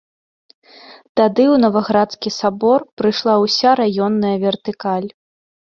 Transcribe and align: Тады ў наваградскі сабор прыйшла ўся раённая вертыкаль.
Тады 1.21 1.45
ў 1.53 1.55
наваградскі 1.65 2.29
сабор 2.39 2.79
прыйшла 3.03 3.33
ўся 3.45 3.69
раённая 3.85 4.35
вертыкаль. 4.49 5.09